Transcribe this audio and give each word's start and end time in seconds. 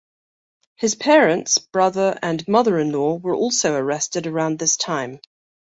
His 0.77 0.95
parents, 0.95 1.59
brother 1.59 2.17
and 2.23 2.47
mother-in-law 2.47 3.17
were 3.19 3.35
also 3.35 3.75
arrested 3.75 4.25
around 4.25 4.57
this 4.57 4.75
time. 4.75 5.19